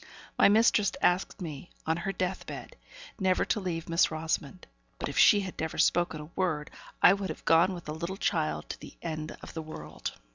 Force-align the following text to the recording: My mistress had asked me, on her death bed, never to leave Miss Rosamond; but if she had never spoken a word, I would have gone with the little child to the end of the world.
My 0.35 0.49
mistress 0.49 0.91
had 0.99 1.07
asked 1.07 1.41
me, 1.43 1.69
on 1.85 1.95
her 1.97 2.11
death 2.11 2.47
bed, 2.47 2.75
never 3.19 3.45
to 3.45 3.59
leave 3.59 3.87
Miss 3.87 4.09
Rosamond; 4.09 4.65
but 4.97 5.09
if 5.09 5.15
she 5.15 5.41
had 5.41 5.59
never 5.59 5.77
spoken 5.77 6.19
a 6.19 6.31
word, 6.35 6.71
I 7.03 7.13
would 7.13 7.29
have 7.29 7.45
gone 7.45 7.75
with 7.75 7.85
the 7.85 7.93
little 7.93 8.17
child 8.17 8.67
to 8.69 8.79
the 8.79 8.97
end 9.03 9.37
of 9.43 9.53
the 9.53 9.61
world. 9.61 10.13